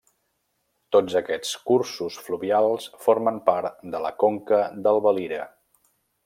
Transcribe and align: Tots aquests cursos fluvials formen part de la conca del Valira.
Tots 0.95 1.17
aquests 1.19 1.51
cursos 1.71 2.17
fluvials 2.29 2.87
formen 3.05 3.37
part 3.51 3.85
de 3.97 4.03
la 4.07 4.13
conca 4.25 4.63
del 4.89 5.03
Valira. 5.09 5.43